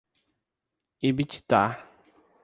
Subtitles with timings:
[1.09, 1.61] Ibititá